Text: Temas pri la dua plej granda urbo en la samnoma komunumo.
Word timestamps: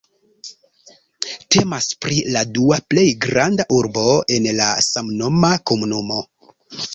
Temas 1.55 1.89
pri 2.05 2.17
la 2.37 2.41
dua 2.55 2.79
plej 2.93 3.03
granda 3.27 3.67
urbo 3.81 4.07
en 4.39 4.49
la 4.63 4.71
samnoma 4.87 5.53
komunumo. 5.73 6.19